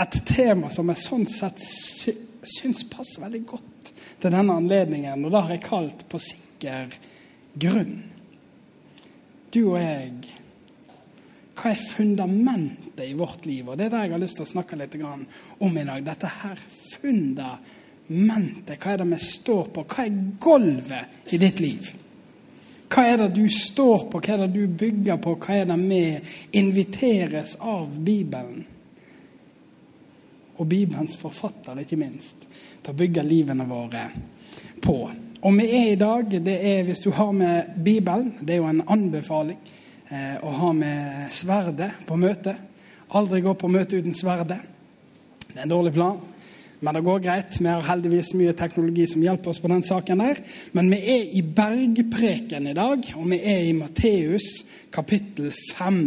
[0.00, 3.92] et tema som jeg sånn sett sy syns passer veldig godt
[4.22, 5.24] til denne anledningen.
[5.24, 6.88] Og det har jeg kalt 'På sikker
[7.58, 8.02] grunn'.
[9.52, 10.12] Du og jeg
[11.54, 13.68] Hva er fundamentet i vårt liv?
[13.68, 14.94] Og Det er det jeg har lyst til å snakke litt
[15.60, 16.04] om i dag.
[16.04, 16.58] Dette her
[16.90, 18.78] fundamentet.
[18.80, 19.84] Hva er det vi står på?
[19.84, 21.92] Hva er gulvet i ditt liv?
[22.92, 25.78] Hva er det du står på, hva er det du bygger på, hva er det
[25.80, 26.20] vi
[26.52, 28.66] inviteres av Bibelen?
[30.62, 32.44] Og Bibelens forfatter, ikke minst,
[32.82, 34.06] til å bygge livene våre
[34.82, 34.96] på.
[35.42, 38.68] Og vi er i dag, det er hvis du har med Bibelen, det er jo
[38.70, 39.58] en anbefaling
[40.06, 42.54] eh, å ha med sverdet på møte.
[43.18, 44.60] Aldri gå på møte uten sverdet.
[45.48, 46.20] Det er en dårlig plan.
[46.82, 47.58] Men det går greit.
[47.58, 50.40] Vi har heldigvis mye teknologi som hjelper oss på den saken der.
[50.78, 54.48] Men vi er i bergpreken i dag, og vi er i Matteus
[54.94, 56.00] kapittel 5.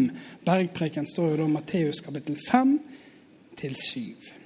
[0.47, 2.75] Bergpreken står jo da Matteus kapittel 5
[3.59, 4.43] til 7.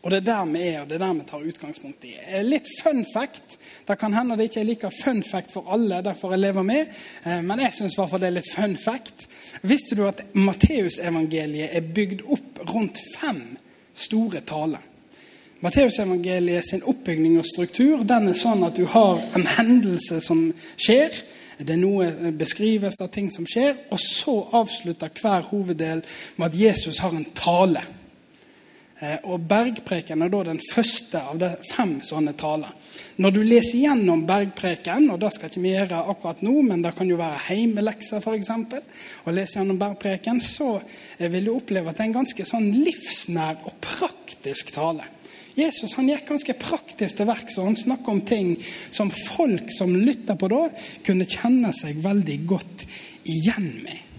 [0.00, 2.14] Og det er der vi er, og det er der vi tar utgangspunkt i.
[2.46, 3.58] Litt fun fact.
[3.84, 6.94] Det kan hende det ikke er like fun fact for alle, derfor jeg lever med,
[7.44, 9.26] men jeg syns det er litt fun fact.
[9.60, 13.42] Visste du at Matteusevangeliet er bygd opp rundt fem
[13.92, 14.80] store taler?
[15.60, 20.46] Matteusevangeliet sin oppbygning og struktur den er sånn at du har en hendelse som
[20.80, 21.12] skjer.
[21.60, 26.00] Det er noe beskrivelse av ting som skjer, og så avslutter hver hoveddel
[26.40, 27.84] med at Jesus har en tale.
[29.24, 32.72] Og Bergpreken er da den første av de fem sånne taler.
[33.20, 36.92] Når du leser gjennom Bergpreken, og det skal ikke vi gjøre akkurat nå, men det
[36.98, 38.50] kan jo være heimelekser f.eks.,
[39.24, 40.74] og lese gjennom Bergpreken, så
[41.16, 45.08] vil du oppleve at det er en ganske sånn livsnær og praktisk tale.
[45.56, 48.52] Jesus han gikk ganske praktisk til verks, og han snakka om ting
[48.92, 50.66] som folk som lytta på da,
[51.06, 52.86] kunne kjenne seg veldig godt
[53.28, 54.09] igjen med.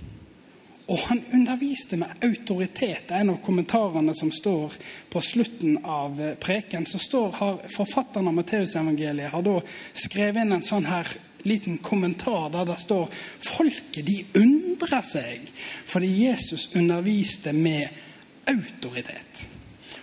[0.91, 3.11] Og han underviste med autoritet.
[3.15, 4.75] En av kommentarene som står
[5.09, 9.57] på slutten av preken, så står, har forfatteren av Matteusevangeliet har da
[9.93, 11.07] skrevet inn en sånn her
[11.47, 13.07] liten kommentar der det står
[13.41, 15.47] folket de undrer seg
[15.89, 17.87] fordi Jesus underviste med
[18.51, 19.47] autoritet.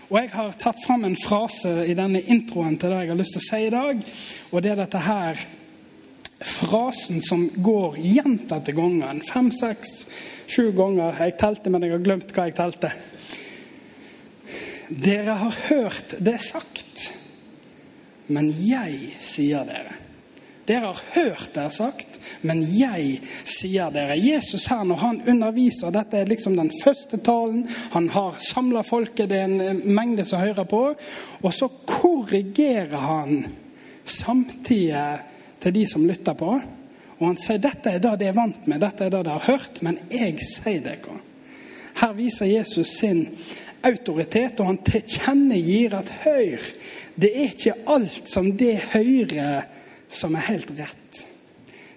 [0.09, 3.35] Og Jeg har tatt fram en frase i denne introen til det jeg har lyst
[3.37, 4.05] til å si i dag.
[4.51, 5.43] Og det er dette her
[6.41, 9.21] frasen som går gjentatte ganger.
[9.33, 10.07] Fem, seks,
[10.47, 11.17] sju ganger.
[11.19, 12.93] Jeg telte, men jeg har glemt hva jeg telte.
[14.89, 17.09] Dere har hørt det sagt,
[18.33, 19.97] men jeg sier dere.
[20.69, 23.19] Dere har hørt det sagt, men jeg
[23.49, 24.17] sier dere.
[24.21, 27.65] Jesus her, når han underviser, dette er liksom den første talen.
[27.95, 30.83] Han har samla folket, det er en mengde som hører på.
[31.41, 33.47] Og så korrigerer han
[34.05, 35.05] samtidig
[35.63, 36.51] til de som lytter på.
[37.19, 39.49] Og han sier dette er det de er vant med, dette er det de har
[39.49, 41.19] hørt, men jeg sier dere.
[41.99, 43.25] Her viser Jesus sin
[43.87, 46.69] autoritet, og han tilkjennegir at hør,
[47.19, 49.67] det er ikke alt som det hører
[50.09, 51.25] som er helt rett.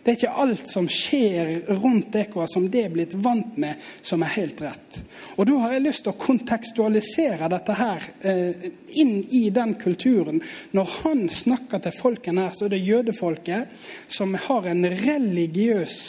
[0.02, 4.24] Det er ikke alt som skjer rundt dere som det er blitt vant med, som
[4.26, 4.98] er helt rett.
[5.38, 10.42] Og Da har jeg lyst til å kontekstualisere dette her eh, inn i den kulturen.
[10.74, 13.78] Når han snakker til folkene her, så er det jødefolket
[14.10, 16.02] som har en religiøs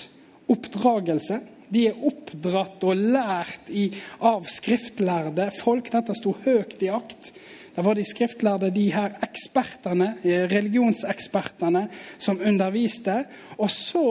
[0.53, 1.43] oppdragelse.
[1.73, 3.91] De er oppdratt og lært i,
[4.25, 5.93] av skriftlærde folk.
[5.93, 7.33] Dette sto høyt i akt.
[7.73, 10.15] Da var de skriftlærde, de her ekspertene,
[10.53, 11.87] religionsekspertene,
[12.19, 13.23] som underviste.
[13.59, 14.05] Og så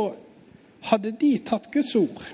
[0.90, 2.26] hadde de tatt Guds ord,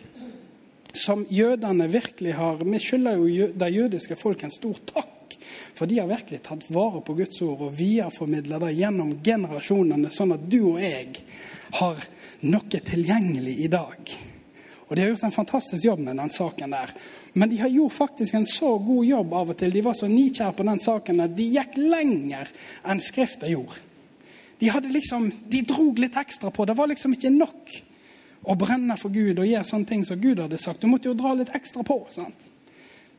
[0.95, 5.13] som jødene virkelig har Vi skylder jo det jødiske folk en stor takk.
[5.77, 10.33] For de har virkelig tatt vare på Guds ord og videreformidla det gjennom generasjonene, sånn
[10.33, 11.21] at du og jeg
[11.77, 12.01] har
[12.47, 14.17] noe tilgjengelig i dag.
[14.87, 16.93] Og de har gjort en fantastisk jobb med den saken der.
[17.33, 19.73] Men de har gjort faktisk en så god jobb av og til.
[19.73, 22.51] De var så nikjære på den saken at de gikk lenger
[22.87, 23.83] enn Skrifta gjorde.
[24.57, 26.65] De liksom, de dro litt ekstra på.
[26.65, 27.75] Det var liksom ikke nok
[28.47, 30.81] å brenne for Gud og gjøre sånne ting som Gud hadde sagt.
[30.81, 31.99] Du måtte jo dra litt ekstra på.
[32.09, 32.47] sant?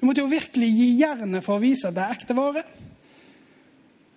[0.00, 2.64] Du måtte jo virkelig gi jernet for å vise at det er ekte vare.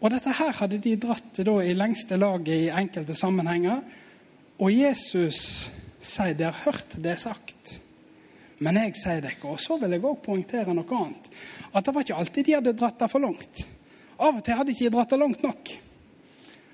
[0.01, 3.83] Og dette her hadde de dratt da, i lengste laget i enkelte sammenhenger.
[4.61, 5.69] Og Jesus
[6.01, 7.79] sier dere har hørt det sagt,
[8.61, 11.29] Men jeg sier dere, og så vil jeg òg poengtere noe annet,
[11.73, 13.63] at det var ikke alltid de hadde dratt det for langt.
[14.21, 15.71] Av og til hadde de ikke dratt det langt nok.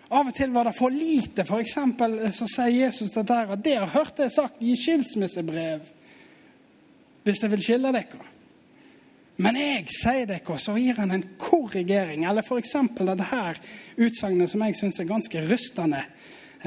[0.08, 1.46] Av og til var det for lite.
[1.48, 5.94] For eksempel så sier Jesus dette her, at dere hørte jeg sagt i skilsmissebrev
[7.28, 8.28] hvis dere vil skille dere.
[9.44, 12.24] Men jeg sier dere, så gir han en korrigering.
[12.26, 12.74] Eller f.eks.
[12.98, 13.42] dette
[14.02, 16.04] utsagnet som jeg syns er ganske rystende.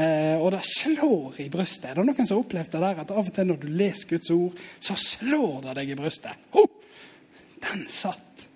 [0.01, 1.91] Eh, og det slår i brystet.
[1.91, 4.15] Er det noen som har opplevd det der at av og til når du leser
[4.15, 6.47] Guds ord, så slår det deg i brystet?
[6.57, 6.67] Ho!
[7.61, 8.47] den satt!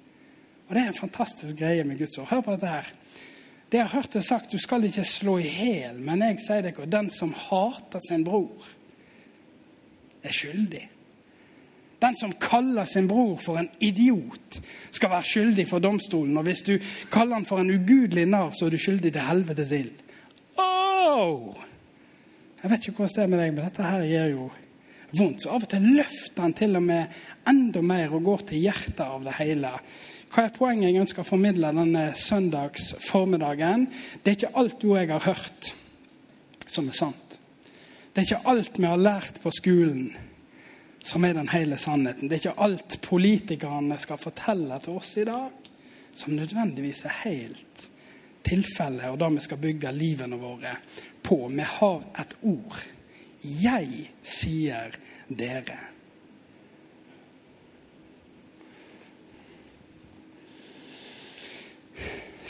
[0.69, 2.31] Og det er en fantastisk greie med Guds ord.
[2.31, 2.89] Hør på dette her.
[3.69, 6.65] Det jeg har hørt det sagt, du skal ikke slå i hjel, men jeg sier
[6.65, 8.69] dere, den som hater sin bror,
[10.25, 10.85] er skyldig.
[12.01, 14.61] Den som kaller sin bror for en idiot,
[14.93, 16.37] skal være skyldig for domstolen.
[16.39, 16.75] Og hvis du
[17.13, 20.04] kaller han for en ugudelig narr, så er du skyldig til helvetes ild.
[21.05, 21.53] Oh!
[22.63, 24.45] Jeg vet ikke hvordan det er med deg, men dette her gjør jo
[25.19, 25.45] vondt.
[25.45, 27.19] Så av og til løfter han til og med
[27.51, 29.73] enda mer og går til hjertet av det hele.
[30.33, 33.85] Hva er poenget jeg ønsker å formidle denne søndags formiddagen?
[34.23, 35.71] Det er ikke alt ord jeg har hørt,
[36.67, 37.37] som er sant.
[38.15, 40.09] Det er ikke alt vi har lært på skolen,
[41.05, 42.31] som er den hele sannheten.
[42.31, 45.73] Det er ikke alt politikerne skal fortelle til oss i dag,
[46.17, 47.91] som nødvendigvis er helt
[48.45, 50.77] tilfellet, og det vi skal bygge livene våre
[51.25, 51.47] på.
[51.49, 52.85] Vi har et ord.
[53.45, 54.95] Jeg sier
[55.29, 55.81] dere.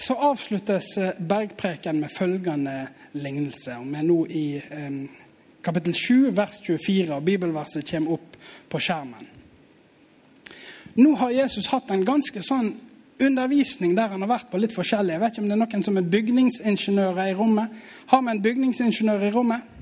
[0.04, 3.78] Så avsluttes eh, bergpreken med følgende lignelse.
[3.84, 4.98] Vi er nå i eh,
[5.64, 8.36] kapittel 7, vers 24, og bibelverset kommer opp
[8.68, 9.30] på skjermen.
[10.94, 12.68] Nå har Jesus hatt en ganske sånn
[13.22, 15.14] undervisning der han har vært på litt forskjellig.
[15.14, 17.84] Jeg vet ikke om det er noen som er bygningsingeniører i rommet.
[18.10, 19.73] Har vi en bygningsingeniør i rommet?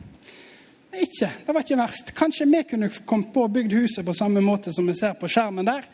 [0.92, 1.30] Ikke.
[1.46, 2.10] Det var ikke verst.
[2.16, 5.30] Kanskje vi kunne kommet på og bygd huset på samme måte som vi ser på
[5.30, 5.86] skjermen der.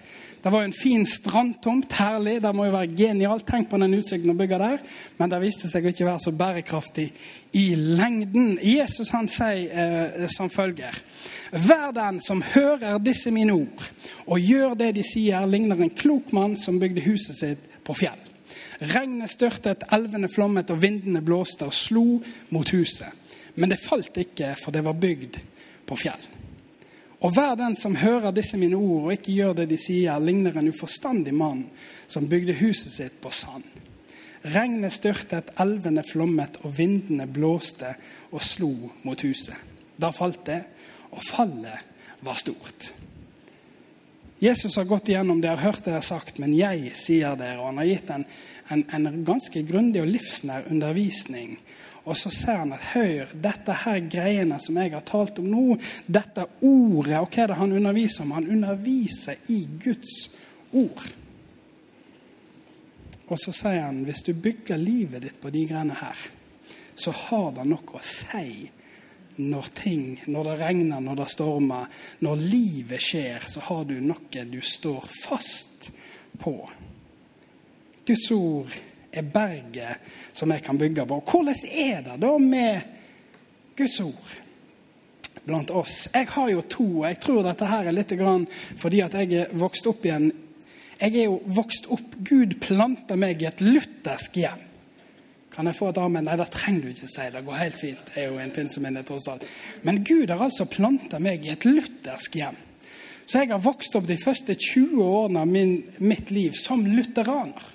[0.43, 1.93] Det var jo en fin strandtomt.
[1.99, 2.41] Herlig.
[2.43, 3.47] Det må jo være genialt.
[3.47, 4.83] Tenk på den utsikten å bygge der.
[5.19, 7.07] Men det viste seg å ikke være så bærekraftig
[7.59, 8.57] i lengden.
[8.63, 10.99] Jesus han sier eh, som følger.
[11.55, 13.87] Vær den som hører disse mine ord
[14.29, 18.19] og gjør det de sier, ligner en klok mann som bygde huset sitt på fjell.
[18.93, 22.05] Regnet størtet, elvene flommet, og vindene blåste og slo
[22.55, 23.28] mot huset.
[23.59, 25.39] Men det falt ikke, for det var bygd
[25.89, 26.27] på fjell.
[27.19, 30.55] Og hver den som hører disse mine ord og ikke gjør det de sier, ligner
[30.61, 31.65] en uforstandig mann
[32.07, 33.67] som bygde huset sitt på sand.
[34.47, 37.91] Regnet styrtet, elvene flommet, og vindene blåste
[38.31, 38.71] og slo
[39.03, 39.59] mot huset.
[39.99, 40.61] Da falt det,
[41.11, 42.93] og fallet var stort.
[44.39, 47.59] Jesus har gått igjennom det, har hørt det jeg har sagt, men jeg sier dere.
[47.59, 48.25] Og han har gitt en,
[48.71, 51.57] en, en ganske grundig og livsnær undervisning
[52.05, 55.79] og så sier han at hør, dette her greiene som jeg har talt om nå,
[56.07, 58.37] dette ordet Og hva er det han underviser om?
[58.39, 60.15] Han underviser i Guds
[60.73, 61.05] ord.
[63.29, 66.27] Og så sier han hvis du bygger livet ditt på de greiene her,
[66.99, 68.69] så har det noe å si
[69.39, 74.45] når ting, når det regner, når det stormer, når livet skjer, så har du noe
[74.51, 75.93] du står fast
[76.43, 76.57] på.
[78.09, 78.73] Guds ord
[79.19, 81.21] er berget som jeg kan bygge på.
[81.31, 82.81] Hvordan er det da med
[83.79, 84.37] Guds ord
[85.47, 85.97] blant oss?
[86.15, 86.87] Jeg har jo to.
[87.01, 88.15] og Jeg tror dette her er litt
[88.77, 90.31] fordi at jeg er vokst opp igjen
[90.99, 94.65] Jeg er jo vokst opp Gud planta meg i et luthersk hjem.
[95.55, 96.25] Kan jeg få et amen?
[96.27, 97.27] Nei, det trenger du ikke si.
[97.35, 98.03] Det går helt fint.
[98.11, 99.47] Det er jo en pinseminne tross alt.
[99.87, 102.59] Men Gud har altså planta meg i et luthersk hjem.
[103.29, 107.67] Så jeg har vokst opp de første 20 årene av min, mitt liv som lutheraner.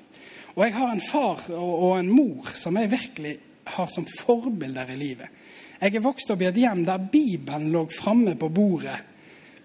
[0.53, 3.33] Og jeg har en far og en mor som jeg virkelig
[3.73, 5.43] har som forbilder i livet.
[5.81, 8.99] Jeg er vokst opp i et hjem der Bibelen lå framme på bordet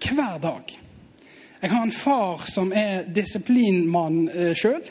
[0.02, 0.78] hver dag.
[1.60, 4.82] Jeg har en far som er disiplinmann eh, sjøl.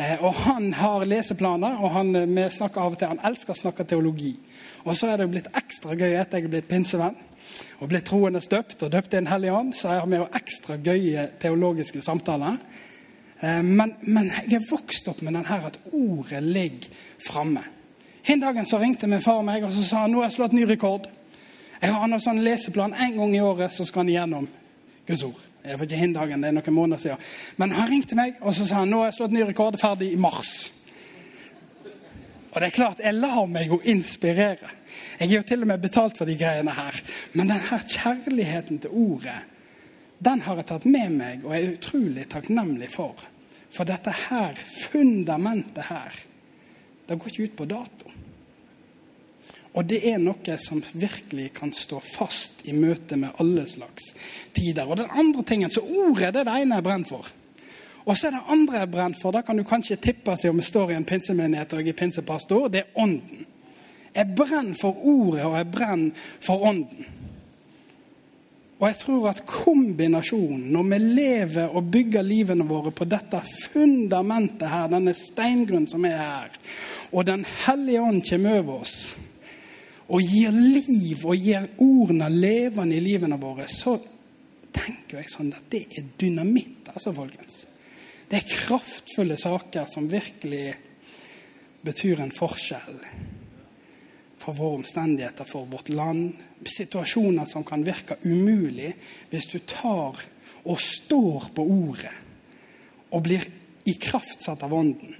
[0.00, 3.52] Eh, og han har leseplaner, og han, eh, vi snakker av og til, han elsker
[3.52, 4.32] å snakke teologi.
[4.86, 7.18] Og så er det blitt ekstra gøy etter jeg er blitt pinsevenn
[7.80, 9.74] og blitt troende støpt og døpt i Den hellige ånd.
[9.76, 12.56] Så har vi jo ekstra gøye teologiske samtaler.
[13.40, 16.88] Eh, men, men, jeg er vokst opp med den her at ordet ligger
[17.20, 17.64] framme.
[18.26, 20.56] En dagen så ringte min far meg og så sa han, nå har jeg slått
[20.56, 21.10] ny rekord.
[21.80, 24.48] Jeg har en sånn leseplan en gang i året, så skal han igjennom
[25.06, 25.42] Guds ord.
[25.66, 27.28] Jeg vet ikke hin dagen, det er noen måneder siden.
[27.60, 30.12] Men han ringte meg og så sa han, nå har jeg slått ny rekord, ferdig
[30.14, 30.54] i mars.
[32.56, 34.70] Og det er klart, jeg lar meg jo inspirere.
[35.20, 37.02] Jeg er jo til og med betalt for de greiene her.
[37.36, 39.36] Men denne kjærligheten til ordet
[40.18, 43.20] den har jeg tatt med meg og er utrolig takknemlig for.
[43.72, 46.20] For dette her, fundamentet her,
[47.06, 48.12] det går ikke ut på dato.
[49.76, 54.14] Og det er noe som virkelig kan stå fast i møte med alle slags
[54.56, 54.88] tider.
[54.88, 57.28] Og den andre tingen, så ordet det er det ene jeg brenner for.
[58.06, 59.36] Og så er det andre jeg brenner for.
[59.36, 62.00] Da kan du kanskje tippe seg om jeg står i en pinsemenighet og jeg er
[62.00, 62.70] pinsepastor.
[62.72, 63.44] Det er ånden.
[64.16, 67.15] Jeg brenner for ordet, og jeg brenner for ånden.
[68.76, 73.40] Og jeg tror at kombinasjonen, når vi lever og bygger livene våre på dette
[73.72, 76.58] fundamentet her, denne steingrunnen som er her,
[77.12, 78.98] og Den hellige ånd kommer over oss
[80.06, 83.96] og gir liv og gir ordene levende i livene våre, så
[84.76, 87.64] tenker jeg sånn at det er dynamitt, altså, folkens.
[88.28, 90.68] Det er kraftfulle saker som virkelig
[91.86, 93.00] betyr en forskjell
[94.46, 96.32] for våre omstendigheter, for vårt land.
[96.64, 98.92] Situasjoner som kan virke umulig
[99.30, 100.20] hvis du tar
[100.66, 102.12] og står på ordet
[103.10, 103.42] og blir
[103.84, 105.14] i kraft av Ånden.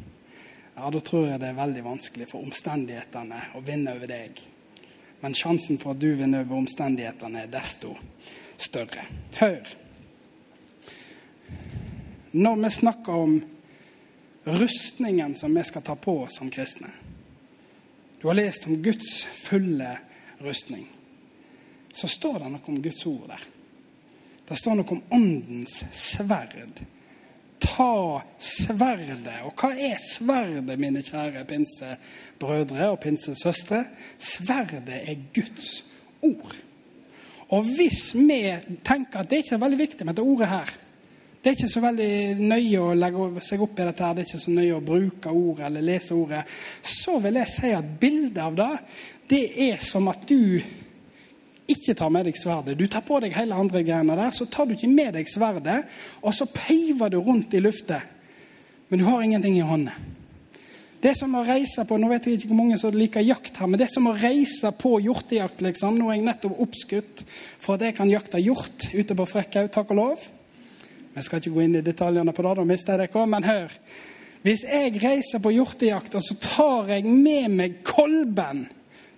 [0.77, 4.39] Ja, da tror jeg det er veldig vanskelig for omstendighetene å vinne over deg.
[5.25, 7.97] Men sjansen for at du vinner over omstendighetene, er desto
[8.61, 9.07] større.
[9.41, 9.73] Hør.
[12.37, 13.41] Når vi snakker om
[14.45, 16.93] rustningen som vi skal ta på oss som kristne
[18.27, 19.93] Du har lest om Guds fulle
[20.43, 20.89] rustning.
[21.95, 23.45] Så står det noe om Guds ord der.
[24.49, 26.81] Det står noe om åndens sverd
[27.63, 29.31] ta sverdet.
[29.47, 33.85] Og hva er sverdet, mine kjære pinsebrødre og pinsesøstre?
[34.19, 35.85] Sverdet er Guds
[36.27, 36.59] ord.
[37.55, 38.41] Og hvis vi
[38.83, 40.75] tenker at det ikke er veldig viktig med dette ordet her
[41.47, 42.13] Det er ikke så veldig
[42.43, 45.31] nøye å legge seg opp i dette, her, det er ikke så nøye å bruke
[45.31, 46.41] ordet eller lese ordet,
[46.83, 48.67] så vil jeg si at bildet av det,
[49.31, 49.39] det
[49.69, 50.59] er som at du
[51.71, 52.75] ikke tar med deg sverdet.
[52.75, 55.87] Du tar på deg hele andre greiene der, så tar du ikke med deg sverdet,
[56.19, 58.03] og så peiver du rundt i lufta.
[58.91, 59.95] Men du har ingenting i hånda.
[60.99, 63.61] Det er som å reise på Nå vet jeg ikke hvor mange som liker jakt
[63.63, 65.95] her, men det er som å reise på hjortejakt, liksom.
[65.95, 69.95] Nå er jeg nettopp oppskutt for at jeg kan jakte hjort ute på Frekkhaug, takk
[69.95, 70.33] og lov.
[71.17, 73.27] Jeg skal ikke gå inn i detaljene på det, da mister jeg dere.
[73.33, 73.77] Men hør.
[74.47, 78.67] Hvis jeg reiser på hjortejakt, og så tar jeg med meg kolben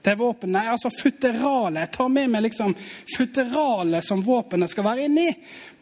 [0.07, 0.55] til våpen.
[0.55, 1.83] Nei, altså futteralet.
[1.83, 2.75] Jeg tar med meg liksom
[3.17, 5.27] futteralet som våpenet skal være inni.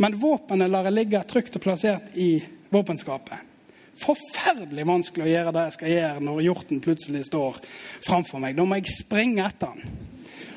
[0.02, 2.30] Men våpenet lar jeg ligge trygt og plassert i
[2.72, 3.52] våpenskapet.
[3.96, 7.60] Forferdelig vanskelig å gjøre det jeg skal gjøre når hjorten plutselig står
[8.04, 8.56] framfor meg.
[8.56, 10.04] Da må jeg springe etter han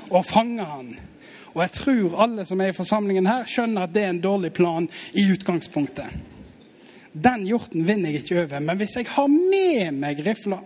[0.09, 0.93] og fange han.
[1.53, 4.51] Og jeg tror alle som er i forsamlingen her, skjønner at det er en dårlig
[4.53, 6.19] plan i utgangspunktet.
[7.11, 8.61] Den hjorten vinner jeg ikke over.
[8.61, 10.61] Men hvis jeg har med meg rifla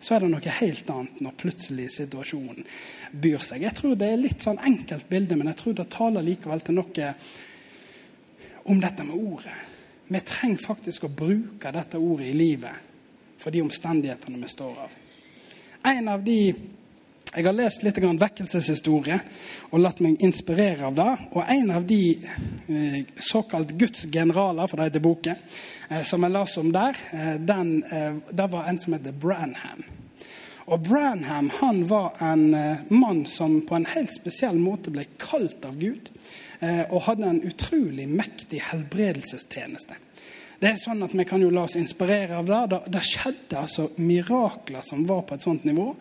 [0.00, 2.64] så er det noe helt annet når plutselig situasjonen
[3.12, 3.66] byr seg.
[3.66, 6.78] Jeg tror det er litt sånn enkelt bilde, men jeg tror det taler likevel til
[6.78, 7.10] noe
[8.64, 9.58] om dette med ordet.
[10.08, 12.88] Vi trenger faktisk å bruke dette ordet i livet
[13.40, 14.96] for de omstendighetene vi står av.
[15.92, 16.40] En av de
[17.30, 19.16] jeg har lest litt vekkelseshistorie
[19.70, 21.10] og latt meg inspirere av det.
[21.30, 25.38] Og en av de eh, såkalt Guds generaler, for det heter boken,
[25.88, 27.72] eh, som jeg leste om der, eh, den,
[28.34, 29.86] det var en som heter Branham.
[30.70, 32.50] Og Branham han var en
[32.88, 36.10] mann som på en helt spesiell måte ble kalt av Gud,
[36.60, 39.96] og hadde en utrolig mektig helbredelsestjeneste.
[40.60, 42.80] Det er sånn at Vi kan jo la oss inspirere av det.
[42.92, 45.94] Det skjedde altså mirakler som var på et sånt nivå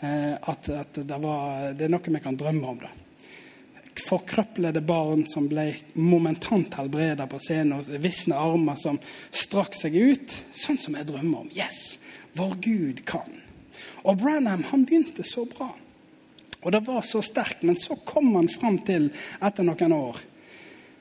[0.00, 2.80] Eh, at, at det, var, det, er noe vi kan drømme om.
[2.84, 2.90] da.
[4.06, 9.00] Forkrøplede barn som ble momentant helbreda på scenen, og visne armer som
[9.32, 10.36] strakk seg ut.
[10.56, 11.50] Sånn som jeg drømmer om.
[11.56, 11.96] Yes!
[12.36, 13.32] Vår Gud kan.
[14.04, 15.70] Og Branham han begynte så bra.
[16.60, 19.08] Og det var så sterkt, men så kom han fram til,
[19.40, 20.20] etter noen år,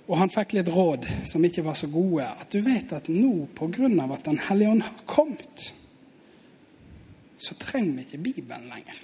[0.05, 3.47] og han fikk litt råd som ikke var så gode, at du vet at nå,
[3.57, 3.89] pga.
[4.13, 5.73] at Den hellige ånd har kommet,
[7.37, 9.01] så trenger vi ikke Bibelen lenger.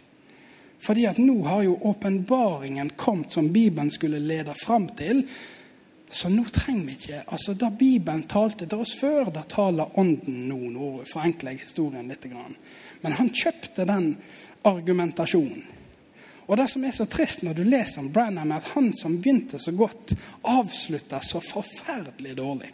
[0.81, 5.27] Fordi at nå har jo åpenbaringen kommet som Bibelen skulle lede fram til.
[6.09, 10.47] Så nå trenger vi ikke altså Da Bibelen talte til oss før, da taler Ånden
[10.49, 10.57] nå.
[10.73, 12.25] Nå forenkler jeg historien litt.
[13.01, 14.15] Men han kjøpte den
[14.63, 15.80] argumentasjonen.
[16.51, 19.15] Og det som er så trist når du leser om Branham, er at han som
[19.23, 20.11] begynte så godt,
[20.43, 22.73] avslutter så forferdelig dårlig.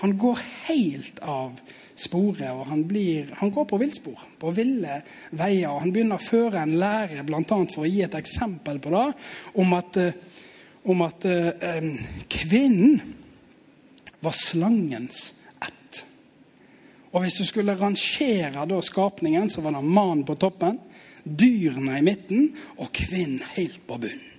[0.00, 1.58] Han går helt av
[1.96, 4.98] sporet, og han, blir, han går på villspor, på ville
[5.36, 5.70] veier.
[5.70, 7.44] og Han begynner å føre en lære, bl.a.
[7.44, 9.04] for å gi et eksempel på det,
[9.60, 10.42] om at, eh,
[10.88, 11.88] om at eh,
[12.32, 13.00] kvinnen
[14.24, 15.20] var slangens
[15.64, 16.02] ett.
[17.12, 20.80] Og hvis du skulle rangere skapningen, så var det mannen på toppen,
[21.26, 24.32] dyrene i midten og kvinnen helt på bunnen.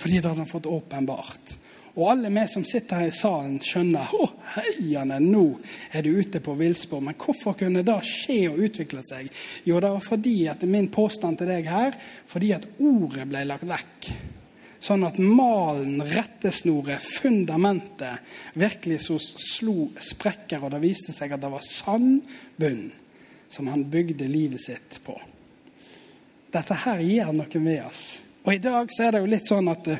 [0.00, 1.56] Fordi det hadde han fått åpenbart.
[1.98, 5.44] Og alle vi som sitter her i salen, skjønner å heiene, nå
[5.92, 7.02] er du ute på villspor.
[7.04, 9.28] Men hvorfor kunne det skje og utvikle seg?
[9.66, 11.98] Jo, det var fordi at min påstand til deg her,
[12.30, 14.12] fordi at ordet ble lagt vekk.
[14.80, 21.52] Sånn at malen, rettesnoret, fundamentet virkelig så slo sprekker, og det viste seg at det
[21.52, 22.22] var sann
[22.56, 22.86] bunn
[23.50, 25.18] som han bygde livet sitt på.
[26.50, 28.04] Dette her gjør noe med oss.
[28.42, 29.90] Og i dag så er det jo litt sånn at,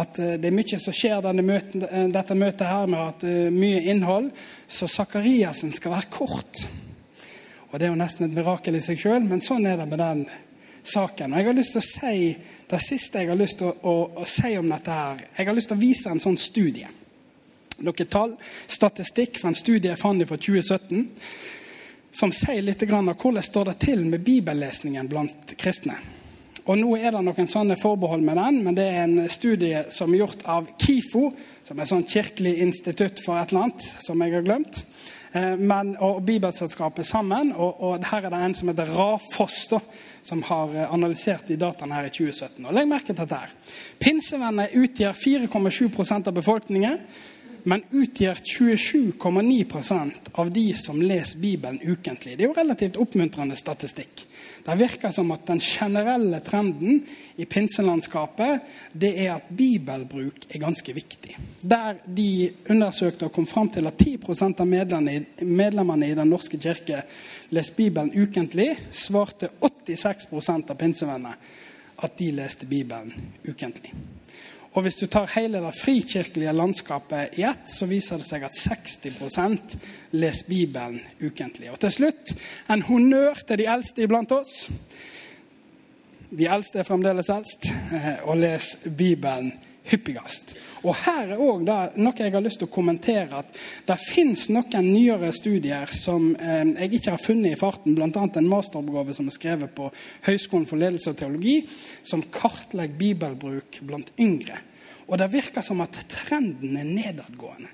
[0.00, 1.84] at det er mye som skjer møten,
[2.14, 4.30] dette møtet her med at uh, mye innhold.
[4.66, 6.64] Så Sakariassen skal være kort.
[7.70, 10.00] Og det er jo nesten et mirakel i seg sjøl, men sånn er det med
[10.00, 10.26] den
[10.84, 11.32] saken.
[11.32, 12.18] Og jeg har lyst til å si
[12.70, 15.24] det siste jeg har lyst til å, å, å si om dette her.
[15.38, 16.90] Jeg har lyst til å vise en sånn studie.
[17.82, 18.36] Noen tall,
[18.70, 21.08] statistikk fra en studie jeg fant fra 2017
[22.14, 25.96] som sier litt om hvordan står det til med bibellesningen blant kristne.
[26.64, 30.14] Og Nå er det noen sånne forbehold med den, men det er en studie som
[30.14, 31.26] er gjort av KIFO,
[31.66, 34.80] som er et sånn kirkelig institutt for et eller annet som jeg har glemt.
[35.34, 37.52] Eh, men, og Bibelselskapet sammen.
[37.52, 39.82] Og, og, her er det en som heter Rafoss, da,
[40.24, 42.64] som har eh, analysert de dataene her i 2017.
[42.64, 43.42] Og Legg merke til dette.
[43.44, 43.54] her.
[44.00, 47.00] Pinsevenner utgjør 4,7 av befolkningen
[47.64, 52.36] men utgjør 27,9% av de som leser Bibelen ukentlig.
[52.36, 54.24] Det er jo relativt oppmuntrende statistikk.
[54.64, 57.00] Det virker som at den generelle trenden
[57.40, 61.36] i pinselandskapet det er at bibelbruk er ganske viktig.
[61.60, 64.18] Der de undersøkte og kom fram til at 10
[64.60, 67.02] av medlemmene i Den norske kirke
[67.50, 70.28] leste Bibelen ukentlig, svarte 86
[70.70, 71.36] av pinsevennene
[72.04, 73.94] at de leste Bibelen ukentlig.
[74.74, 78.56] Og hvis du tar hele det frikirkelige landskapet i ett, så viser det seg at
[78.58, 79.76] 60%
[80.18, 81.70] leser Bibelen ukentlig.
[81.70, 82.34] Og til slutt
[82.74, 84.66] en honnør til de eldste iblant oss.
[86.34, 89.52] De eldste er fremdeles eldst eh, og leser Bibelen
[89.86, 90.56] hyppigst.
[90.84, 93.40] Og her er òg noe jeg har lyst til å kommentere.
[93.40, 98.08] at Det fins noen nyere studier som eh, jeg ikke har funnet i farten, bl.a.
[98.10, 99.88] en masteroppgave som er skrevet på
[100.28, 101.62] Høgskolen for ledelse og teologi,
[102.02, 104.60] som kartlegger bibelbruk blant yngre.
[105.08, 107.72] Og det virker som at trenden er nedadgående.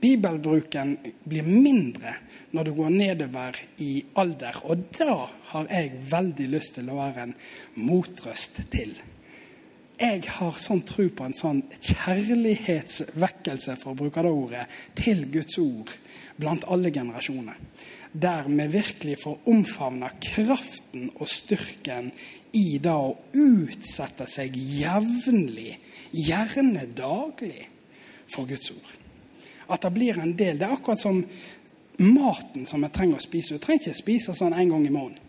[0.00, 0.94] Bibelbruken
[1.28, 2.14] blir mindre
[2.56, 4.62] når du går nedover i alder.
[4.64, 7.34] Og da har jeg veldig lyst til å være en
[7.84, 8.96] motrøst til
[10.00, 14.64] jeg har sånn tro på en sånn kjærlighetsvekkelse, for å bruke det ordet,
[14.96, 15.90] til Guds ord
[16.40, 17.56] blant alle generasjoner.
[18.12, 22.10] Der vi virkelig får omfavna kraften og styrken
[22.56, 25.78] i det å utsette seg jevnlig,
[26.10, 27.68] gjerne daglig,
[28.30, 28.90] for Guds ord.
[29.70, 30.58] At det blir en del.
[30.58, 31.18] Det er akkurat som
[32.00, 33.54] maten som vi trenger å spise.
[33.54, 35.26] Du trenger ikke spise sånn en gang i måneden.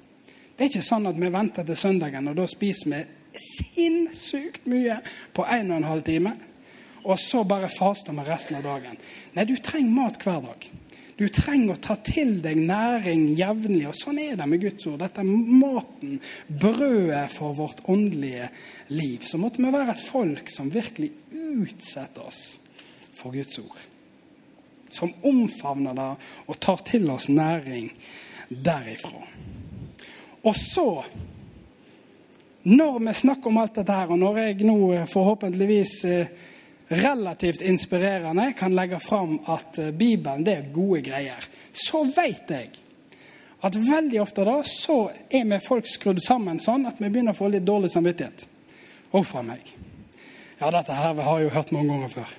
[0.55, 2.99] Det er ikke sånn at vi venter til søndagen, og da spiser vi
[3.37, 4.99] sinnssykt mye
[5.35, 6.35] på en og en halv time.
[7.01, 8.97] Og så bare faste med resten av dagen.
[9.33, 10.67] Nei, du trenger mat hver dag.
[11.21, 13.83] Du trenger å ta til deg næring jevnlig.
[13.91, 15.01] Og sånn er det med Guds ord.
[15.03, 16.15] Dette er maten,
[16.47, 18.47] brødet for vårt åndelige
[18.93, 19.27] liv.
[19.29, 22.41] Så måtte vi være et folk som virkelig utsetter oss
[23.17, 23.83] for Guds ord.
[24.91, 26.09] Som omfavner det
[26.47, 27.91] og tar til oss næring
[28.49, 29.21] derifra.
[30.41, 30.87] Og så
[32.63, 36.33] når vi snakker om alt dette her, og når jeg nå eh, forhåpentligvis eh,
[36.91, 42.69] relativt inspirerende kan legge fram at eh, Bibelen det er gode greier, så vet jeg
[43.61, 47.37] at veldig ofte da så er vi folk skrudd sammen sånn at vi begynner å
[47.37, 48.45] få litt dårlig samvittighet.
[49.11, 49.61] Huff a meg.
[50.61, 52.33] Ja, dette her har jeg jo hørt mange ganger før.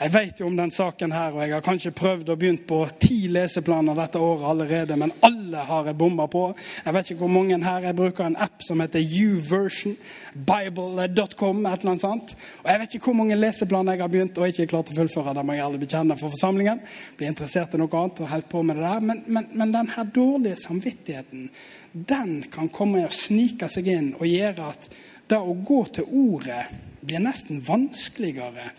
[0.00, 2.78] Jeg vet jo om den saken her, og jeg har kanskje prøvd å begynne på
[3.02, 6.46] ti leseplaner dette året allerede, men alle har jeg bomma på.
[6.86, 9.98] Jeg vet ikke hvor mange her jeg bruker en app som heter uversion,
[10.32, 12.32] bible.com, et eller annet sånt.
[12.62, 15.34] Og jeg vet ikke hvor mange leseplaner jeg har begynt og ikke klart å fullføre.
[15.36, 16.80] Det må jeg ærlig bekjenne for forsamlingen.
[17.18, 19.04] Blir interessert i noe annet og helt på med det der.
[19.10, 21.50] Men, men, men den her dårlige samvittigheten,
[21.92, 24.88] den kan komme og snike seg inn og gjøre at
[25.28, 26.64] det å gå til ordet
[27.04, 28.72] blir nesten vanskeligere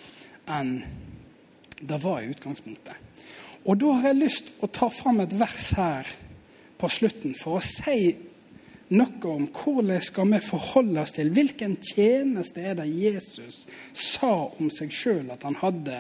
[0.49, 0.75] enn
[1.81, 2.97] det var i utgangspunktet.
[3.65, 6.09] Og da har jeg lyst å ta fram et vers her
[6.81, 8.13] på slutten for å si
[8.91, 13.61] noe om hvordan skal vi forholde oss til hvilken tjeneste er det Jesus
[13.95, 15.99] sa om seg sjøl at han hadde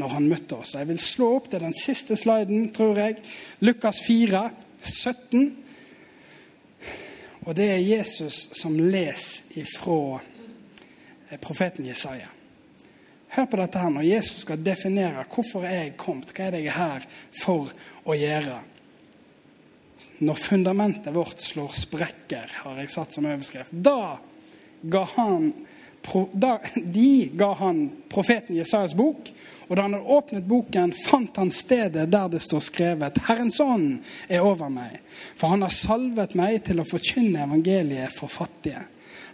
[0.00, 0.76] når han møtte oss.
[0.78, 3.18] Jeg vil slå opp til den siste sliden, tror jeg.
[3.60, 4.46] Lukas 4,
[4.80, 5.50] 17.
[7.42, 10.22] Og det er Jesus som leser ifra
[11.42, 12.30] profeten Jesaja.
[13.32, 16.66] Hør på dette her når Jesus skal definere hvorfor er jeg kommet, hva er det
[16.66, 17.06] jeg er her
[17.42, 17.72] for
[18.04, 18.58] å gjøre.
[20.22, 23.72] Når fundamentet vårt slår sprekker, har jeg satt som overskrift.
[23.72, 24.18] Da
[24.82, 25.52] ga han
[26.74, 29.28] de ga han profeten Jesajas bok,
[29.68, 34.02] og da han hadde åpnet boken, fant han stedet der det står skrevet:" Herrens ånd
[34.28, 34.98] er over meg,
[35.36, 38.82] for han har salvet meg til å forkynne evangeliet for fattige.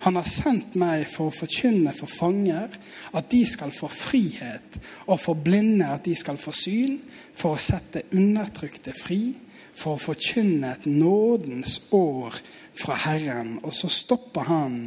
[0.04, 2.76] Han har sendt meg for å forkynne for fanger
[3.18, 7.00] at de skal få frihet, og for blinde at de skal få syn,
[7.38, 9.34] for å sette undertrykte fri,
[9.78, 12.38] for å forkynne et nådens år
[12.78, 13.58] fra Herren.
[13.62, 14.80] Og så stopper han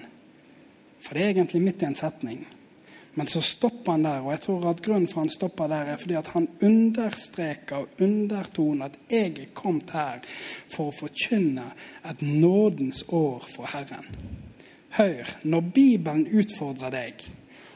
[1.01, 2.43] for det er egentlig midt i en setning.
[3.13, 5.99] Men så stopper han der, og jeg tror at grunnen for han stopper der, er
[5.99, 10.21] fordi at han understreker og undertoner at jeg er kommet her
[10.71, 11.65] for å forkynne
[12.07, 14.07] et nådens år for Herren.
[14.97, 17.23] Hør, når Bibelen utfordrer deg,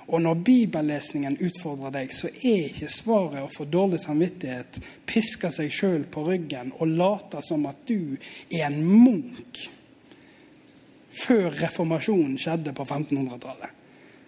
[0.08, 4.78] og når bibellesningen utfordrer deg, så er ikke svaret å få dårlig samvittighet,
[5.10, 8.13] piske seg sjøl på ryggen og late som at du
[8.51, 9.63] er en munk
[11.15, 13.71] før reformasjonen skjedde på 1500-tallet.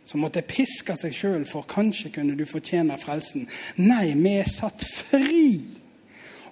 [0.08, 3.44] Som måtte piske seg sjøl for kanskje kunne du fortjene frelsen.
[3.84, 5.60] Nei, vi er satt fri.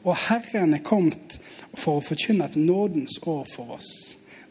[0.04, 1.40] Og Herren er kommet
[1.72, 3.94] for å forkynne et nådens år for oss.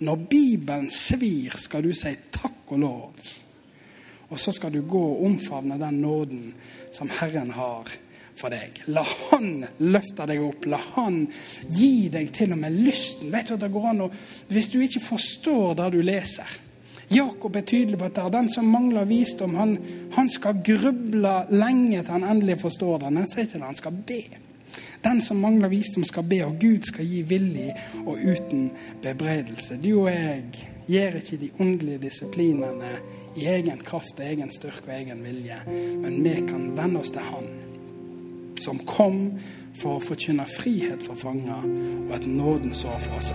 [0.00, 3.28] Når Bibelen svir, skal du si takk og lov.
[4.30, 6.48] Og så skal du gå og omfavne den nåden
[6.94, 7.90] som Herren har
[8.34, 8.82] for deg.
[8.90, 10.66] La Han løfte deg opp.
[10.66, 11.22] La Han
[11.70, 13.30] gi deg til og med lysten.
[13.32, 14.12] Vet du at det går an å
[14.50, 16.60] Hvis du ikke forstår det du leser
[17.12, 19.74] Jakob er tydelig på at det er den som mangler visdom, han,
[20.14, 23.10] han skal gruble lenge til han endelig forstår det.
[23.12, 24.22] Han sier til det, han skal be.
[25.04, 27.70] Den som mangler visdom, skal be, og Gud skal gi villig
[28.04, 28.70] og uten
[29.02, 29.78] bebreidelse.
[29.82, 30.44] Du og jeg
[30.88, 32.96] gjør ikke de åndelige disiplinene
[33.36, 37.48] i egen kraft, egen styrke og egen vilje, men vi kan venne oss til Han
[38.64, 39.18] som kom
[39.76, 41.66] for å forkynne frihet for fanger
[42.06, 43.34] og et nådens år for oss.